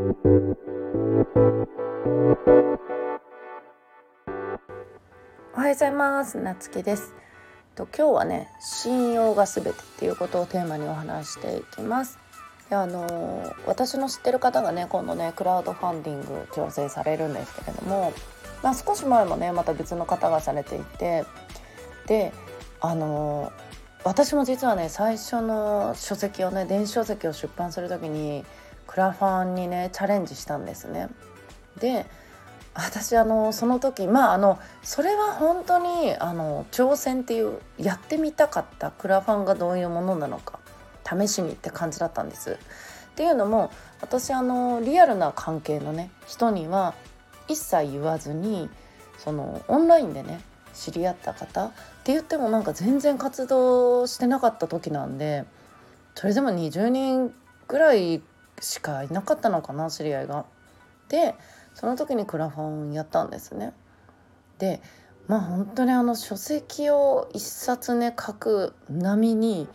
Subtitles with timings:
[0.00, 0.02] お
[5.58, 6.38] はようございます。
[6.38, 7.12] なつきです。
[7.74, 12.18] と今日はね信用がすべてっていうことをテーマにお話していきます。
[12.70, 18.14] いやあの、私の知ってる方がね今度ねクラウドファンディング調整されるんですけれども、
[18.62, 21.26] まあ、少し前もねまた別の方がされていて
[22.06, 22.32] で
[22.80, 23.52] あの、
[24.02, 28.46] 私も実はね最初の書籍をね電子書籍を出版する時に
[28.90, 31.08] クラファンにねチャレンジしたんですね。
[31.78, 32.06] で
[32.74, 40.58] 私あのその時まああのそれは本当にあの挑戦っていうやってみたかったクラファンがどういうものなのか
[41.08, 42.58] 試しにって感じだったんです。
[43.12, 43.70] っていうのも
[44.00, 46.94] 私あのリアルな関係のね人には
[47.46, 48.68] 一切言わずに
[49.18, 50.40] そのオンラインでね
[50.74, 51.70] 知り合った方っ
[52.02, 55.44] て言ってもなんか全然活動してなかった時なんで
[56.16, 57.32] それでも20人
[57.68, 58.20] ぐらい
[58.60, 60.44] しかいなかったのかな知り合いが。
[61.08, 61.34] で
[61.74, 63.72] その時にクラファンやったんですね。
[64.58, 64.80] で
[65.26, 69.68] まあ本当にあの書籍を一冊ね書く波に、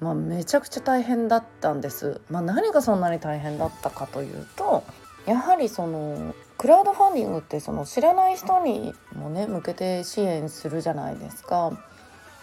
[0.00, 2.20] まあ、めちゃくちゃ大変だったんです。
[2.30, 4.84] まあ、何がそんなに大変だったかというと
[5.26, 11.72] やはりそのクラウドファンディングってその知らない人にもね向けて支援するじゃないですか。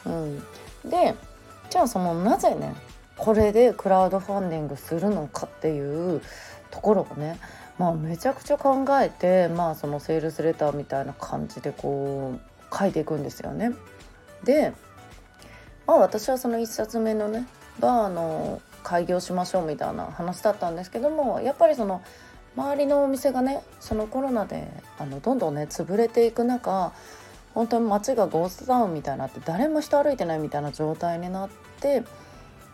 [0.05, 0.39] うん、
[0.85, 1.15] で
[1.69, 2.75] じゃあそのなぜね
[3.17, 6.21] これでクラウドファンディングするのかっていう
[6.69, 7.37] ところをね
[7.77, 13.73] まあ、めちゃくちゃ考えて、まあ、そのセールスレターみたいな感じでこう書いていくんですよね。
[14.43, 14.73] で、
[15.85, 17.45] まあ、私はその1冊目のね
[17.79, 22.01] バーの開業しましょうみたいな話だったんですけどもやっぱりその
[22.55, 24.67] 周りのお店がねそのコロナで
[24.99, 26.93] あのどんどんね潰れていく中
[27.53, 31.49] 本当に街がゴーストタウンみたいになって誰も人歩いてないみたいな状態になっ
[31.81, 32.03] て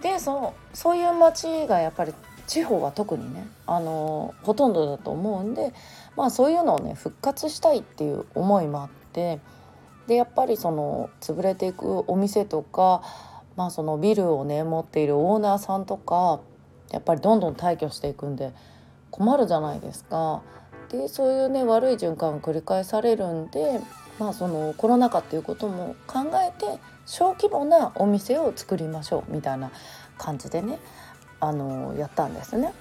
[0.02, 2.14] でそのそういう街がやっぱり
[2.48, 5.74] 地方は特にねあのほとんどだと思うんで、
[6.18, 9.40] まあ、そういうのをね復活したいっていう思いもあって
[10.08, 13.03] でやっぱりその潰れていくお店とか、
[13.56, 16.42] まあ、そのビルをね持っているオーナーさんとか
[16.92, 18.54] やっぱりどんどん退去していくんで
[19.12, 20.42] 困るじゃないですか。
[20.90, 23.80] でそういうね悪い循環が繰り返されるんで、
[24.20, 29.72] まあ、そのコロナ禍っていうことも考えて小規模なお店を作りましょうみたいな
[30.18, 30.80] 感じでね
[31.40, 32.74] あのやったんですね。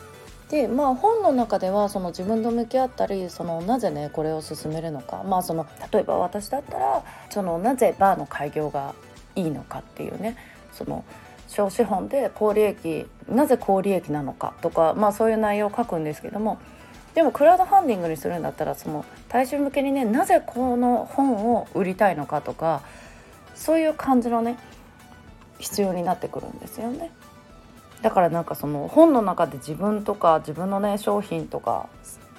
[0.51, 8.95] でまあ本の中ではその自分と向き合ったりそのなぜねこれを進めるのかまあその例えば私だったらそのなぜバーの開業が
[9.37, 10.37] いいのかっていうね
[10.73, 11.05] その
[11.47, 16.59] 小資本で高利益なぜ高利益なのかとかまあそういう内容を書くんですけども
[17.15, 22.83] でもクラウドファンディングにするんだったらその大衆向けにねなぜこの本を売りたいのかとか
[23.55, 24.57] そういう感じのね
[25.59, 27.11] 必要になってくるんですよね。
[28.03, 31.89] だからなんかその本の中で自分とか自分のね商品とか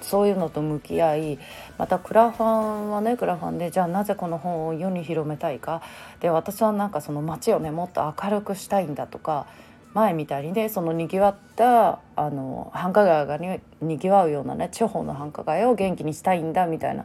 [0.00, 1.38] そういうのと向き合い
[1.78, 5.82] またクラファンはねクラファンでじゃあなぜこの本を世に広めたいか
[6.20, 9.46] で私はなんかその街をねもっと明るくしたいんだとか
[9.94, 17.04] 前みたいにねそのにぎわったあの繁華街がににぎわうようなね地方の繁華街を元気にしたいんだみたいな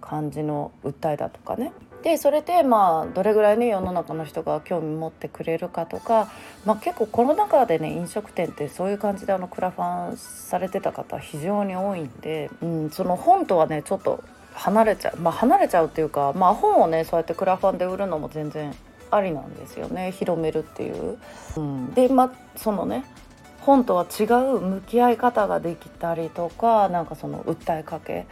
[0.00, 1.72] 感じの訴えだとかね。
[2.02, 6.30] でそれでまあどれぐらいね世の中の人が興味持ってくれるかとか、
[6.64, 14.22] まあ、結構コロナ禍でね飲食店ってそういう感じであのクラファンされてた方非常に多いんで、うん、その本とはねちょっと
[14.54, 18.72] 離れちゃうまあ離れちゃうっていうか、まあ、本をねそうやってクラファンで売るのも全然
[19.10, 21.18] ありなんですよね広めるっていう。
[21.56, 23.04] うん、でまあそのね
[23.60, 28.26] 本とは違う向き合い方ができたりとかなんかその訴えかけ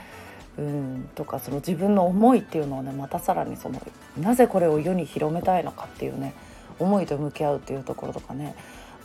[0.58, 3.82] うんとかその自分の思いっていうのをねまたさらにその
[4.16, 6.34] なぜこれを世に広めたいのかっていうね
[6.78, 8.54] 思いと向き合うっていうところとかね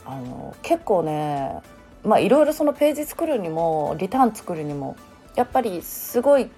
[0.06, 1.60] あの結構ね
[2.04, 4.96] まあいろいろそのページ作るにもリターン作るにも
[5.34, 6.48] やっぱりすごい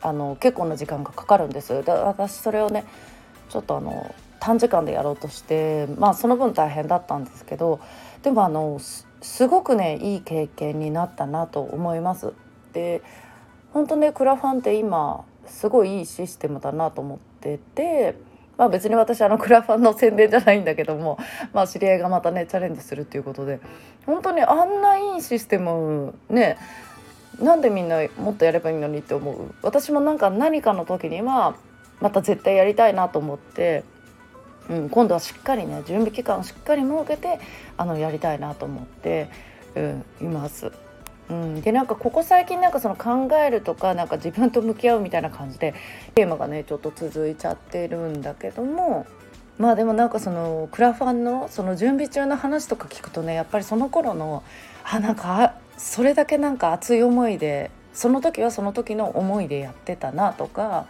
[0.00, 2.84] あの結構な時間がかかるんですで私それをね
[3.50, 7.78] ちょっとあの短時間でやろうとしてまあその分大変だったんですけど
[8.24, 8.80] でもあの
[9.20, 12.32] すごくねいい経験になったなと思います。
[12.72, 13.02] で
[13.72, 18.16] 本当ねクラファンって今すごいいいシステムだなと思ってて。
[18.58, 21.18] まあ別に私あのクラファンの宣伝じゃないんだけども、
[21.54, 23.60] まあ、知り合いがまたねチャレンジするっていうことで
[24.04, 26.58] 本当にあんないいシステムね
[27.40, 31.56] なんでみんなもっとやればいいのにって思う私もなんか何かの時には
[32.02, 33.84] また絶対やりたいなと思って、
[34.70, 37.40] うん、今度はしっかりね準備期間をしっかり設けて
[37.76, 39.28] あのやりたいなと思って、
[39.74, 40.72] うん、います。
[41.30, 45.74] うん、でなんかここ最近なんかその考えるとかなんか自分と向き合うみたいな感じで
[46.14, 49.06] テーマがねちょっと続いちゃってるんだけども
[49.58, 54.42] まあでもなんかそのクラファンのその準備中の話とか聞くとねやっぱりその頃の
[54.84, 60.86] あなんかそれだけなんか熱い思いでその時はその時の思いでやってたなとか、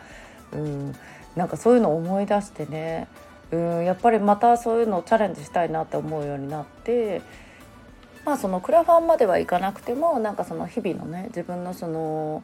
[0.53, 0.95] うん、
[1.37, 3.09] なんかそういうのを思い出してね、
[3.53, 7.21] うん、やっぱりまたそういうのをチャレンジしたいなって思うようになって
[8.25, 12.43] まあそのクラファンまではいかなくてもなんかその日々のね自分のその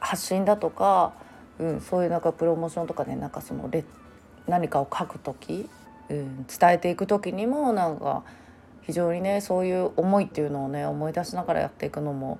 [0.00, 1.12] 発信だとか、
[1.58, 3.84] うん、そういうなんかプロモーションとかねなんかそのレ
[4.46, 5.68] 何かを書く時、
[6.08, 8.22] うん、伝えていく時にもなんか
[8.82, 12.38] 非常にねそういう思いっていうのをね思い出しながらやっていくのも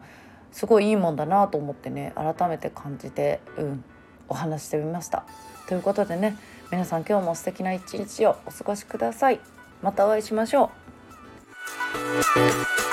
[0.53, 3.85] すごいいいもんだなと思ってね改めて感じて、うん、
[4.29, 5.27] お話してみました。
[5.69, 6.37] ということでね
[6.73, 9.41] 皆さん今日も素敵な一日をお過ごしください。
[9.82, 10.70] またお会いしましょ
[12.85, 12.88] う。